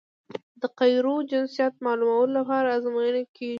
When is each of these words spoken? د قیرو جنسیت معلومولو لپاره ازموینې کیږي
د 0.61 0.63
قیرو 0.79 1.15
جنسیت 1.31 1.73
معلومولو 1.85 2.33
لپاره 2.39 2.67
ازموینې 2.77 3.23
کیږي 3.35 3.49